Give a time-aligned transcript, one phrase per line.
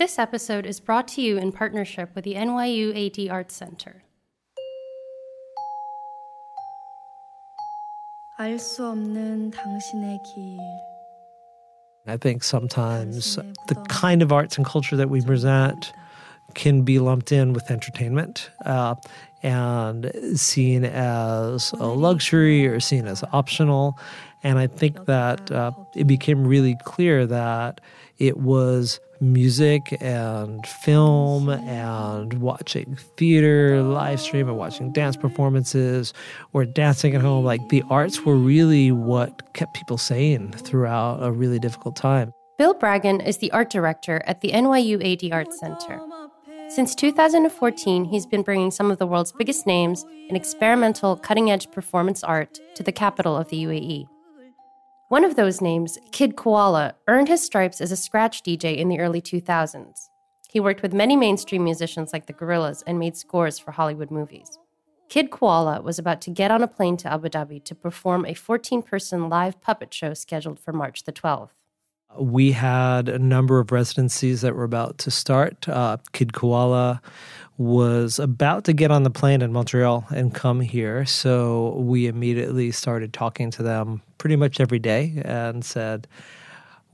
[0.00, 4.02] This episode is brought to you in partnership with the NYU AD Arts Center.
[12.06, 13.36] I think sometimes
[13.66, 15.92] the kind of arts and culture that we present
[16.54, 18.94] can be lumped in with entertainment uh,
[19.42, 23.98] and seen as a luxury or seen as optional.
[24.42, 27.82] And I think that uh, it became really clear that
[28.16, 36.12] it was music and film and watching theater live stream and watching dance performances
[36.52, 37.44] or dancing at home.
[37.44, 42.32] Like the arts were really what kept people sane throughout a really difficult time.
[42.58, 46.00] Bill Bragin is the art director at the NYU AD Arts Center.
[46.68, 51.70] Since 2014, he's been bringing some of the world's biggest names in experimental, cutting edge
[51.72, 54.06] performance art to the capital of the UAE.
[55.10, 59.00] One of those names, Kid Koala, earned his stripes as a scratch DJ in the
[59.00, 60.08] early 2000s.
[60.48, 64.56] He worked with many mainstream musicians like the Gorillaz and made scores for Hollywood movies.
[65.08, 68.34] Kid Koala was about to get on a plane to Abu Dhabi to perform a
[68.34, 71.59] 14 person live puppet show scheduled for March the 12th.
[72.18, 75.68] We had a number of residencies that were about to start.
[75.68, 77.00] Uh, Kid Koala
[77.60, 81.04] was about to get on the plane in Montreal and come here.
[81.04, 86.08] So we immediately started talking to them pretty much every day and said,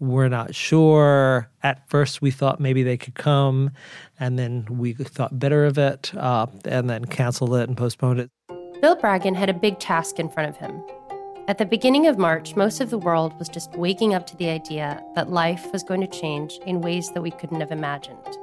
[0.00, 1.48] We're not sure.
[1.62, 3.70] At first, we thought maybe they could come,
[4.18, 8.30] and then we thought better of it, uh, and then canceled it and postponed it.
[8.82, 10.82] Bill Bragin had a big task in front of him.
[11.48, 14.48] At the beginning of March, most of the world was just waking up to the
[14.48, 18.36] idea that life was going to change in ways that we couldn't have imagined.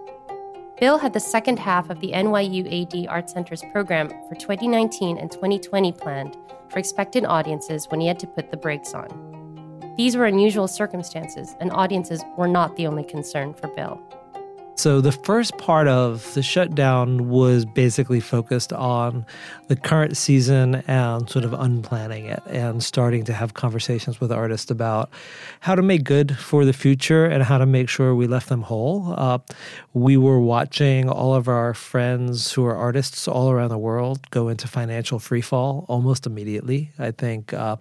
[0.79, 5.29] Bill had the second half of the NYU AD Art Center's program for 2019 and
[5.29, 6.37] 2020 planned
[6.69, 9.93] for expectant audiences when he had to put the brakes on.
[9.97, 14.01] These were unusual circumstances, and audiences were not the only concern for Bill.
[14.75, 19.23] So, the first part of the shutdown was basically focused on
[19.67, 24.71] the current season and sort of unplanning it and starting to have conversations with artists
[24.71, 25.11] about
[25.59, 28.63] how to make good for the future and how to make sure we left them
[28.63, 29.13] whole.
[29.15, 29.37] Uh,
[29.93, 34.47] we were watching all of our friends who are artists all around the world go
[34.47, 36.91] into financial freefall almost immediately.
[36.97, 37.77] I think uh,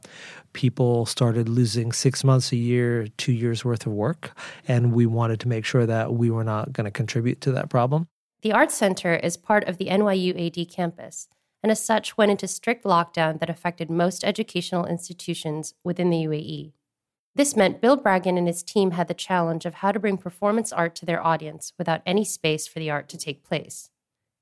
[0.53, 4.37] people started losing six months a year, two years worth of work.
[4.69, 7.69] And we wanted to make sure that we were not going to contribute to that
[7.69, 8.09] problem.
[8.43, 11.29] The Arts Center is part of the NYU AD campus,
[11.63, 16.73] and as such went into strict lockdown that affected most educational institutions within the UAE.
[17.35, 20.73] This meant Bill Bragin and his team had the challenge of how to bring performance
[20.73, 23.91] art to their audience without any space for the art to take place.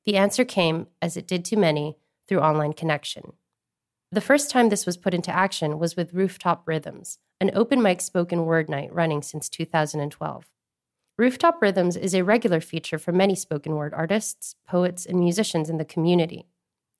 [0.06, 3.34] The answer came, as it did to many, through online connection.
[4.12, 8.00] The first time this was put into action was with Rooftop Rhythms, an open mic
[8.00, 10.46] spoken word night running since 2012.
[11.16, 15.78] Rooftop Rhythms is a regular feature for many spoken word artists, poets, and musicians in
[15.78, 16.48] the community.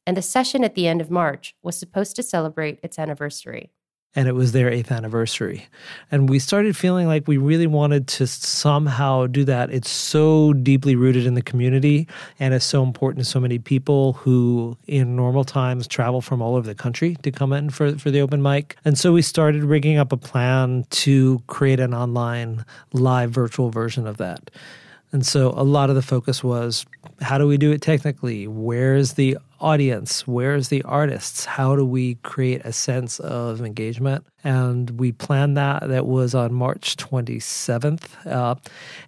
[0.06, 3.72] And the session at the end of March was supposed to celebrate its anniversary
[4.16, 5.66] and it was their eighth anniversary.
[6.10, 9.70] And we started feeling like we really wanted to somehow do that.
[9.70, 12.08] It's so deeply rooted in the community
[12.40, 16.56] and it's so important to so many people who, in normal times, travel from all
[16.56, 18.76] over the country to come in for, for the open mic.
[18.84, 24.08] And so we started rigging up a plan to create an online live virtual version
[24.08, 24.50] of that.
[25.12, 26.84] And so a lot of the focus was
[27.20, 28.46] how do we do it technically?
[28.46, 30.26] Where's the audience?
[30.26, 31.44] Where's the artists?
[31.44, 34.26] How do we create a sense of engagement?
[34.42, 35.88] And we planned that.
[35.88, 38.26] That was on March 27th.
[38.26, 38.54] Uh,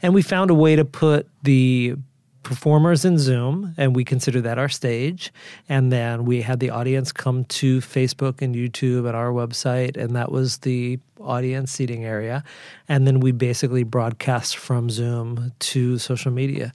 [0.03, 1.97] and we found a way to put the
[2.43, 5.33] performers in Zoom, and we consider that our stage.
[5.69, 10.17] And then we had the audience come to Facebook and YouTube and our website, and
[10.17, 12.43] that was the audience seating area.
[12.89, 16.73] And then we basically broadcast from Zoom to social media.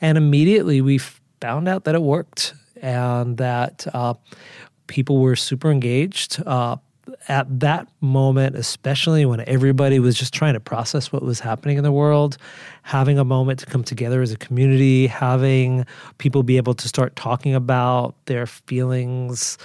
[0.00, 0.98] And immediately we
[1.40, 4.14] found out that it worked and that uh,
[4.86, 6.42] people were super engaged.
[6.46, 6.76] Uh,
[7.28, 11.84] at that moment, especially when everybody was just trying to process what was happening in
[11.84, 12.36] the world,
[12.82, 15.86] having a moment to come together as a community, having
[16.18, 19.58] people be able to start talking about their feelings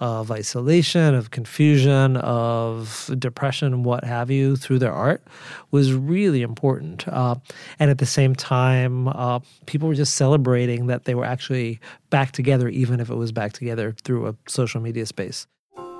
[0.00, 5.22] of isolation, of confusion, of depression, what have you, through their art
[5.70, 7.06] was really important.
[7.06, 7.36] Uh,
[7.78, 12.32] and at the same time, uh, people were just celebrating that they were actually back
[12.32, 15.46] together, even if it was back together through a social media space.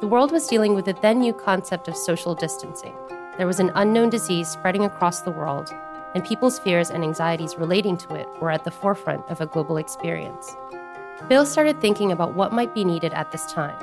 [0.01, 2.95] The world was dealing with the then new concept of social distancing.
[3.37, 5.71] There was an unknown disease spreading across the world,
[6.15, 9.77] and people's fears and anxieties relating to it were at the forefront of a global
[9.77, 10.57] experience.
[11.29, 13.77] Bill started thinking about what might be needed at this time.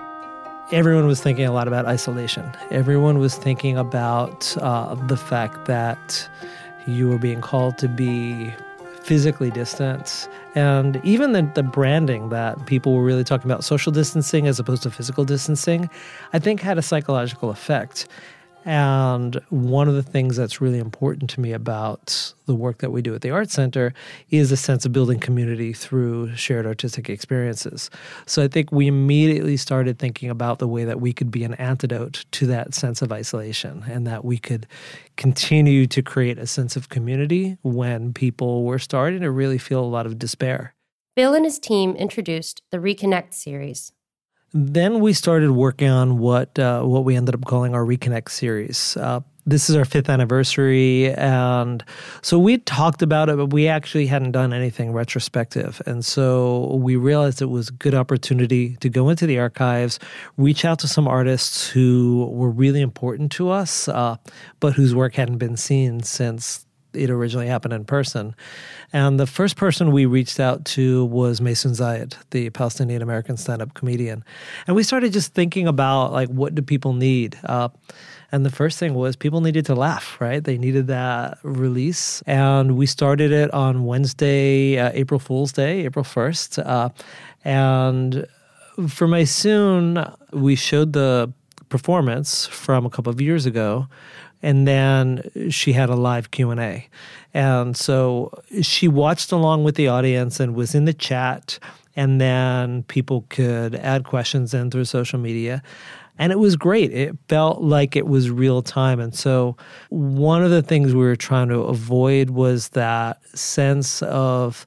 [0.71, 2.51] Everyone was thinking a lot about isolation.
[2.71, 6.27] Everyone was thinking about uh, the fact that
[6.85, 8.53] you were being called to be
[9.01, 10.27] physically distant.
[10.55, 14.83] And even the, the branding that people were really talking about social distancing as opposed
[14.83, 15.89] to physical distancing,
[16.33, 18.09] I think had a psychological effect.
[18.65, 23.01] And one of the things that's really important to me about the work that we
[23.01, 23.93] do at the Art Center
[24.29, 27.89] is a sense of building community through shared artistic experiences.
[28.25, 31.53] So I think we immediately started thinking about the way that we could be an
[31.53, 34.67] antidote to that sense of isolation and that we could
[35.15, 39.85] continue to create a sense of community when people were starting to really feel a
[39.85, 40.73] lot of despair.
[41.15, 43.91] Bill and his team introduced the Reconnect series,
[44.53, 48.95] then we started working on what uh, what we ended up calling our Reconnect series.
[48.97, 51.83] Uh, this is our fifth anniversary, and
[52.21, 55.81] so we talked about it, but we actually hadn't done anything retrospective.
[55.85, 59.99] And so we realized it was a good opportunity to go into the archives,
[60.35, 64.17] reach out to some artists who were really important to us, uh,
[64.59, 66.66] but whose work hadn't been seen since
[66.97, 68.35] it originally happened in person.
[68.93, 73.61] And the first person we reached out to was Maysoon Zayid, the Palestinian American stand
[73.61, 74.23] up comedian.
[74.65, 77.37] And we started just thinking about like, what do people need?
[77.43, 77.69] Uh,
[78.31, 80.43] and the first thing was people needed to laugh, right?
[80.43, 82.21] They needed that release.
[82.23, 86.65] And we started it on Wednesday, uh, April Fool's Day, April 1st.
[86.65, 86.89] Uh,
[87.45, 88.27] and
[88.89, 91.31] for Maysoon, we showed the
[91.69, 93.87] performance from a couple of years ago
[94.41, 96.87] and then she had a live q&a
[97.33, 98.31] and so
[98.61, 101.59] she watched along with the audience and was in the chat
[101.97, 105.63] and then people could add questions in through social media.
[106.19, 106.93] And it was great.
[106.93, 108.99] It felt like it was real time.
[108.99, 109.57] And so
[109.89, 114.65] one of the things we were trying to avoid was that sense of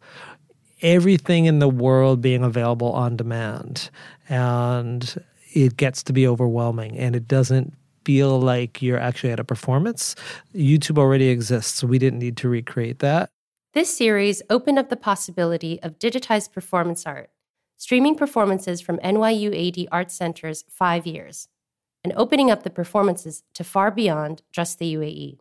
[0.83, 3.91] everything in the world being available on demand.
[4.29, 5.23] And
[5.53, 7.75] it gets to be overwhelming and it doesn't
[8.05, 10.15] feel like you're actually at a performance.
[10.55, 13.31] YouTube already exists, we didn't need to recreate that.
[13.73, 17.31] This series opened up the possibility of digitized performance art,
[17.77, 21.49] streaming performances from NYU AD Art Center's five years,
[22.03, 25.39] and opening up the performances to far beyond just the UAE.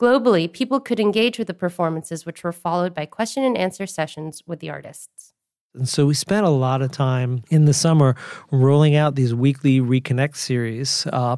[0.00, 4.42] Globally, people could engage with the performances, which were followed by question and answer sessions
[4.46, 5.33] with the artists.
[5.74, 8.14] And so we spent a lot of time in the summer
[8.52, 11.34] rolling out these weekly Reconnect series uh,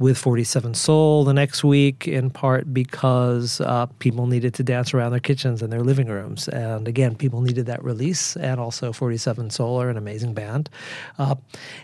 [0.00, 5.12] with 47 Soul the next week, in part because uh, people needed to dance around
[5.12, 6.48] their kitchens and their living rooms.
[6.48, 8.34] And again, people needed that release.
[8.34, 10.68] And also, 47 Soul are an amazing band.
[11.16, 11.36] Uh,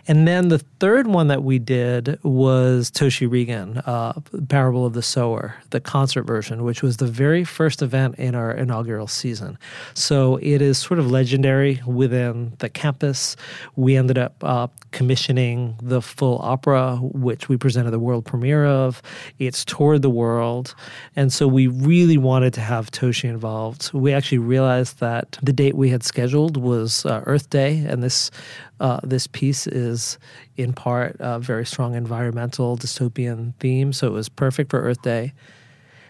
[0.05, 4.11] and then the third one that we did was Toshi Reagon, uh,
[4.49, 8.51] Parable of the Sower, the concert version, which was the very first event in our
[8.51, 9.57] inaugural season.
[9.93, 13.35] So it is sort of legendary within the campus.
[13.75, 19.01] We ended up uh, commissioning the full opera, which we presented the world premiere of.
[19.39, 20.75] It's toured the world.
[21.15, 23.91] And so we really wanted to have Toshi involved.
[23.93, 28.31] We actually realized that the date we had scheduled was uh, Earth Day, and this
[28.79, 30.17] uh, this piece is
[30.57, 35.33] in part a very strong environmental dystopian theme, so it was perfect for Earth Day.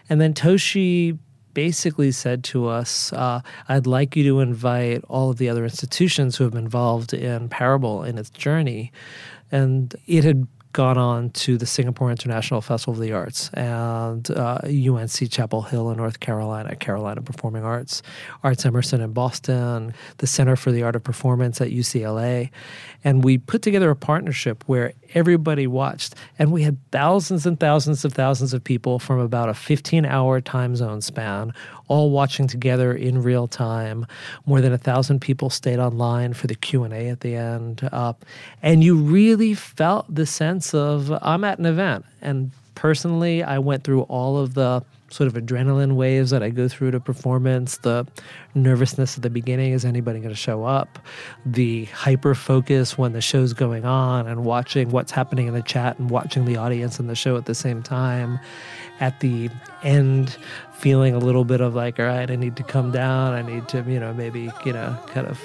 [0.08, 1.18] And then Toshi
[1.54, 6.36] basically said to us, uh, I'd like you to invite all of the other institutions
[6.36, 8.92] who have been involved in Parable in its journey.
[9.50, 14.58] And it had gone on to the Singapore International Festival of the Arts and uh,
[14.64, 18.02] UNC Chapel Hill in North Carolina, Carolina Performing Arts,
[18.42, 22.50] Arts Emerson in Boston, the Center for the Art of Performance at UCLA.
[23.04, 26.16] And we put together a partnership where everybody watched.
[26.38, 30.40] And we had thousands and thousands of thousands of people from about a 15 hour
[30.40, 31.54] time zone span
[31.88, 34.06] all watching together in real time.
[34.46, 37.88] More than a thousand people stayed online for the Q&A at the end.
[37.92, 38.14] Uh,
[38.62, 42.04] and you really felt the sense of, I'm at an event.
[42.22, 46.66] And personally, I went through all of the sort of adrenaline waves that I go
[46.66, 48.04] through to performance, the
[48.54, 50.98] nervousness at the beginning is anybody going to show up,
[51.46, 55.98] the hyper focus when the show's going on and watching what's happening in the chat
[56.00, 58.40] and watching the audience and the show at the same time.
[59.00, 59.50] At the
[59.82, 60.36] end,
[60.72, 63.32] feeling a little bit of like, all right, I need to come down.
[63.32, 65.40] I need to, you know, maybe, you know, kind of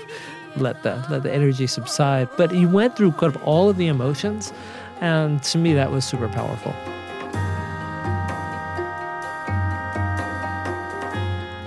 [0.56, 2.30] let the let the energy subside.
[2.38, 4.54] But you went through kind of all of the emotions,
[5.02, 6.74] and to me, that was super powerful.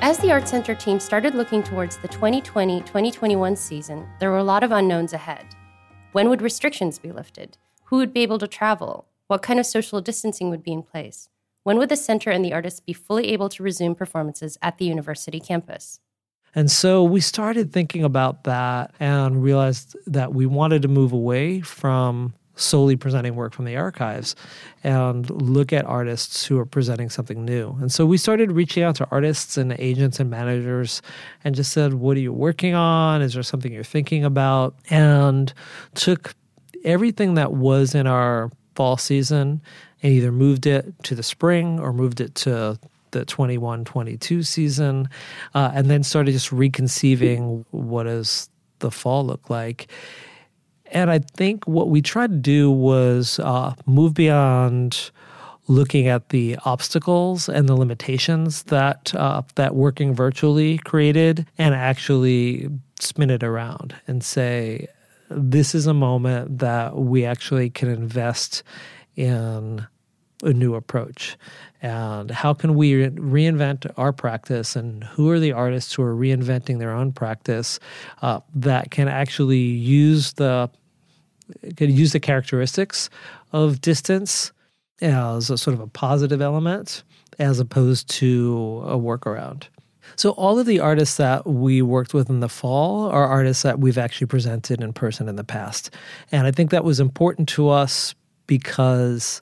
[0.04, 4.44] As the Art Center team started looking towards the 2020 2021 season, there were a
[4.44, 5.46] lot of unknowns ahead.
[6.12, 7.56] When would restrictions be lifted?
[7.84, 9.06] Who would be able to travel?
[9.28, 11.28] What kind of social distancing would be in place?
[11.64, 14.84] When would the center and the artists be fully able to resume performances at the
[14.84, 16.00] university campus?
[16.54, 21.60] And so we started thinking about that and realized that we wanted to move away
[21.60, 24.36] from solely presenting work from the archives
[24.84, 27.74] and look at artists who are presenting something new.
[27.80, 31.00] And so we started reaching out to artists and agents and managers
[31.44, 33.22] and just said, What are you working on?
[33.22, 34.74] Is there something you're thinking about?
[34.90, 35.52] And
[35.94, 36.34] took
[36.84, 39.62] everything that was in our fall season
[40.02, 42.78] and either moved it to the spring or moved it to
[43.12, 45.08] the 21 22 season,
[45.54, 48.48] uh, and then started just reconceiving what does
[48.80, 49.86] the fall look like.
[50.86, 55.10] And I think what we tried to do was uh, move beyond
[55.68, 62.68] looking at the obstacles and the limitations that uh, that working virtually created, and actually
[62.98, 64.88] spin it around and say,
[65.28, 68.62] this is a moment that we actually can invest
[69.16, 69.86] in
[70.42, 71.36] a new approach
[71.82, 76.78] and how can we reinvent our practice and who are the artists who are reinventing
[76.78, 77.78] their own practice
[78.22, 80.68] uh, that can actually use the
[81.76, 83.10] can use the characteristics
[83.52, 84.52] of distance
[85.00, 87.02] as a sort of a positive element
[87.38, 89.64] as opposed to a workaround.
[90.16, 93.80] So all of the artists that we worked with in the fall are artists that
[93.80, 95.90] we've actually presented in person in the past.
[96.30, 98.14] And I think that was important to us
[98.46, 99.40] because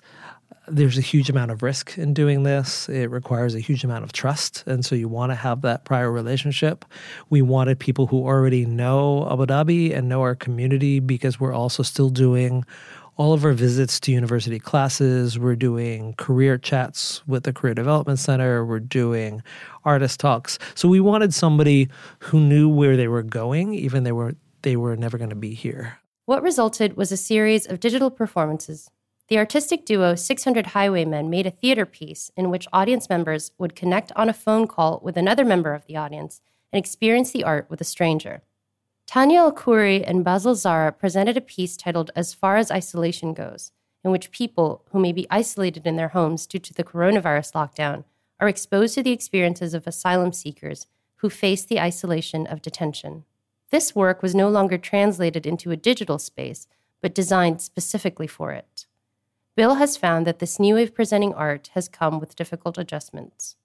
[0.71, 2.88] there's a huge amount of risk in doing this.
[2.88, 4.62] It requires a huge amount of trust.
[4.66, 6.85] And so you want to have that prior relationship.
[7.28, 11.83] We wanted people who already know Abu Dhabi and know our community because we're also
[11.83, 12.64] still doing
[13.16, 15.38] all of our visits to university classes.
[15.38, 18.64] We're doing career chats with the Career Development Center.
[18.64, 19.42] We're doing
[19.85, 20.59] artist talks.
[20.75, 21.88] So we wanted somebody
[22.21, 25.54] who knew where they were going, even they were they were never going to be
[25.54, 26.00] here.
[26.30, 28.88] What resulted was a series of digital performances
[29.26, 34.12] the artistic duo 600 Highwaymen made a theater piece in which audience members would connect
[34.14, 36.40] on a phone call with another member of the audience
[36.72, 38.42] and experience the art with a stranger.
[39.08, 43.72] Tania El Khoury and Basel Zaraa presented a piece titled As Far as Isolation Goes,
[44.04, 48.04] in which people who may be isolated in their homes due to the coronavirus lockdown
[48.38, 53.25] are exposed to the experiences of asylum seekers who face the isolation of detention.
[53.71, 56.67] This work was no longer translated into a digital space,
[57.00, 58.87] but designed specifically for it.
[59.57, 63.57] Bill has found that this new way of presenting art has come with difficult adjustments.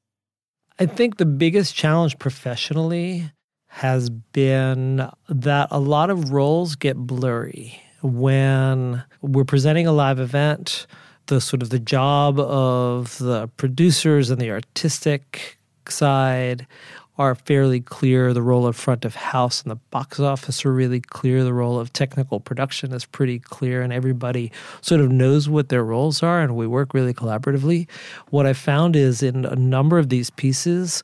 [0.80, 3.32] I think the biggest challenge professionally
[3.68, 10.86] has been that a lot of roles get blurry when we're presenting a live event
[11.28, 15.58] the sort of the job of the producers and the artistic
[15.88, 16.68] side
[17.18, 18.34] are fairly clear.
[18.34, 21.44] The role of front of house and the box office are really clear.
[21.44, 25.84] The role of technical production is pretty clear, and everybody sort of knows what their
[25.84, 27.88] roles are, and we work really collaboratively.
[28.30, 31.02] What I found is in a number of these pieces,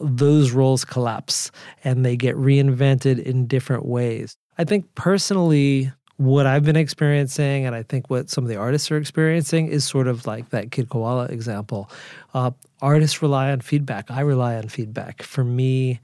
[0.00, 1.50] those roles collapse
[1.84, 4.36] and they get reinvented in different ways.
[4.58, 8.90] I think personally, what I've been experiencing, and I think what some of the artists
[8.90, 11.90] are experiencing, is sort of like that Kid Koala example.
[12.34, 12.50] Uh,
[12.82, 14.10] artists rely on feedback.
[14.10, 15.22] I rely on feedback.
[15.22, 15.98] For me,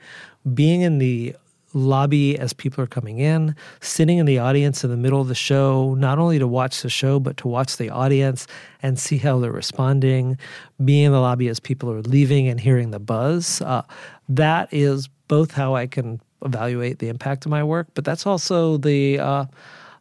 [0.54, 1.36] being in the
[1.74, 5.34] lobby as people are coming in, sitting in the audience in the middle of the
[5.34, 8.46] show, not only to watch the show, but to watch the audience
[8.82, 10.38] and see how they're responding,
[10.82, 13.60] being in the lobby as people are leaving and hearing the buzz.
[13.60, 13.82] Uh,
[14.30, 18.78] that is both how I can evaluate the impact of my work, but that's also
[18.78, 19.44] the uh,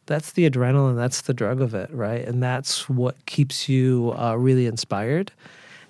[0.06, 2.26] that's the adrenaline, that's the drug of it, right?
[2.26, 5.32] And that's what keeps you uh, really inspired.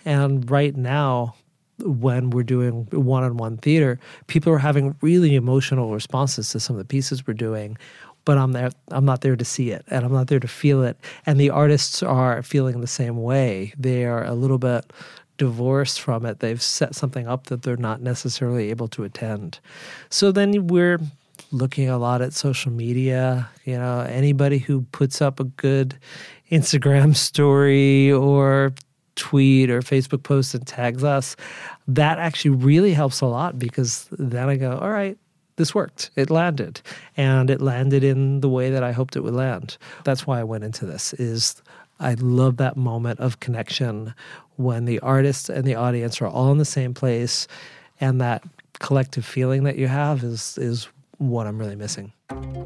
[0.05, 1.35] And right now,
[1.83, 6.77] when we're doing one on one theater, people are having really emotional responses to some
[6.77, 7.77] of the pieces we're doing.
[8.25, 10.83] But I'm there I'm not there to see it and I'm not there to feel
[10.83, 10.97] it.
[11.27, 13.73] And the artists are feeling the same way.
[13.79, 14.93] They are a little bit
[15.39, 16.41] divorced from it.
[16.41, 19.61] They've set something up that they're not necessarily able to attend.
[20.11, 20.99] So then we're
[21.53, 23.49] looking a lot at social media.
[23.65, 25.99] You know, anybody who puts up a good
[26.51, 28.73] Instagram story or
[29.17, 31.37] tweet or Facebook post and tags us,
[31.89, 35.17] that actually really helps a lot because then I go, all right,
[35.57, 36.11] this worked.
[36.17, 36.81] It landed.
[37.17, 39.79] And it landed in the way that I hoped it would land.
[40.05, 41.63] That's why I went into this is
[41.99, 44.15] I love that moment of connection
[44.57, 47.49] when the artist and the audience are all in the same place
[48.01, 48.43] and that
[48.79, 50.89] collective feeling that you have is is
[51.19, 52.13] what I'm really missing.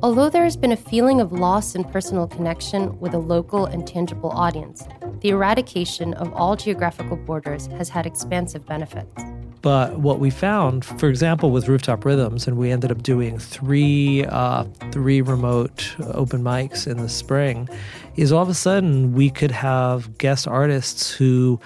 [0.02, 3.86] Although there has been a feeling of loss in personal connection with a local and
[3.86, 4.86] tangible audience,
[5.20, 9.22] the eradication of all geographical borders has had expansive benefits.
[9.62, 14.24] But what we found, for example, with Rooftop Rhythms, and we ended up doing three
[14.24, 17.68] uh, three remote open mics in the spring,
[18.16, 21.60] is all of a sudden we could have guest artists who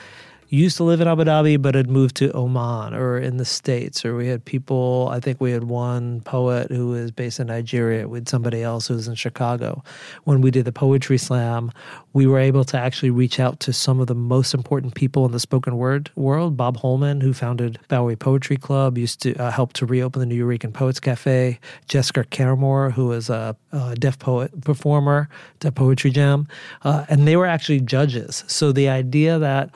[0.55, 4.05] used to live in Abu Dhabi but had moved to Oman or in the States.
[4.05, 8.09] Or we had people, I think we had one poet who was based in Nigeria
[8.09, 9.83] with somebody else who was in Chicago.
[10.25, 11.73] When we did the Poetry Slam,
[12.13, 15.33] we were able to actually reach out to some of the most important people in
[15.33, 16.57] the spoken word world.
[16.57, 20.73] Bob Holman, who founded Bowery Poetry Club, used to uh, help to reopen the Nuyorican
[20.73, 21.59] Poets Cafe.
[21.89, 25.29] Jessica Care Moore, who was a, a deaf poet performer,
[25.61, 26.47] to Poetry Jam.
[26.83, 28.45] Uh, and they were actually judges.
[28.47, 29.71] So the idea that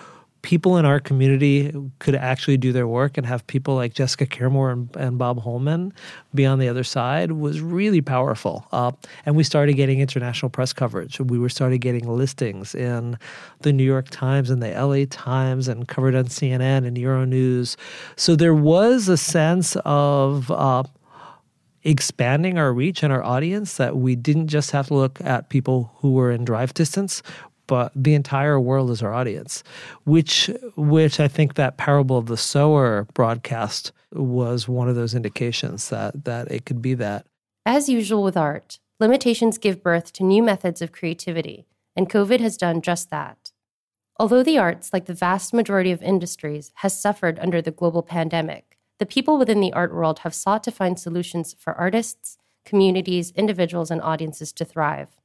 [0.49, 4.49] people in our community could actually do their work and have people like Jessica Care
[4.49, 5.93] Moore and, and Bob Holman
[6.35, 8.67] be on the other side was really powerful.
[8.73, 8.93] Uh,
[9.27, 11.21] and we started getting international press coverage.
[11.21, 13.19] We were started getting listings in
[13.61, 17.77] the New York Times and the LA Times and covered on CNN and Euronews.
[18.17, 20.85] So there was a sense of uh,
[21.83, 25.93] expanding our reach and our audience that we didn't just have to look at people
[25.97, 27.23] who were in drive distance
[27.69, 29.63] but the entire world is our audience,
[30.05, 35.89] which which I think that parable of the sower broadcast was one of those indications
[35.91, 37.27] that that it could be that.
[37.65, 42.57] As usual with art, limitations give birth to new methods of creativity, and COVID has
[42.57, 43.53] done just that.
[44.19, 48.77] Although the arts, like the vast majority of industries, has suffered under the global pandemic,
[48.99, 53.93] the people within the art world have sought to find solutions for artists, communities, individuals,
[53.93, 55.18] and audiences to thrive.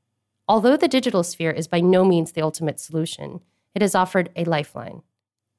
[0.48, 3.40] Although the digital sphere is by no means the ultimate solution,
[3.74, 5.02] it has offered a lifeline.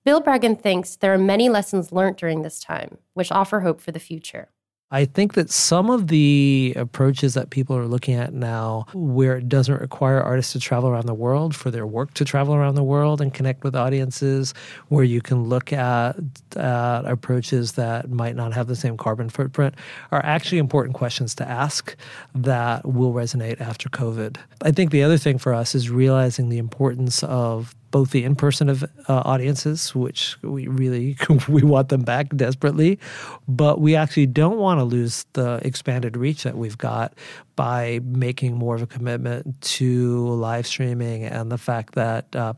[0.04, 3.92] Bill Bragin thinks there are many lessons learned during this time, which offer hope for
[3.92, 4.50] the future.
[4.94, 9.48] I think that some of the approaches that people are looking at now, where it
[9.48, 12.84] doesn't require artists to travel around the world for their work to travel around the
[12.84, 14.54] world and connect with audiences,
[14.90, 16.14] where you can look at
[16.54, 19.74] approaches that might not have the same carbon footprint,
[20.12, 21.96] are actually important questions to ask
[22.32, 24.36] that will resonate after COVID.
[24.62, 28.68] I think the other thing for us is realizing the importance of both the in-person
[28.68, 31.16] of, uh, audiences, which we really
[31.48, 32.98] we want them back desperately,
[33.46, 37.14] but we actually don't want to lose the expanded reach that we've got
[37.54, 42.52] by making more of a commitment to live streaming and the fact that uh,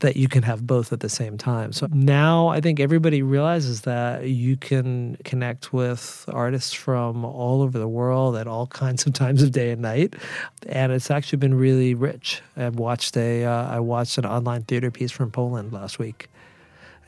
[0.00, 1.72] that you can have both at the same time.
[1.72, 7.78] So now I think everybody realizes that you can connect with artists from all over
[7.78, 10.14] the world at all kinds of times of day and night,
[10.66, 12.42] and it's actually been really rich.
[12.56, 16.28] I watched a uh, I watched an online theater piece from Poland last week,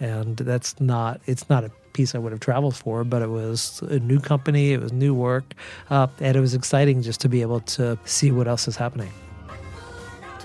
[0.00, 3.80] and that's not it's not a piece I would have traveled for, but it was
[3.82, 5.54] a new company, it was new work,
[5.88, 9.10] uh, and it was exciting just to be able to see what else is happening.